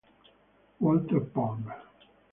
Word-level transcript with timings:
Walter 0.79 1.21
Palmer 1.29 1.77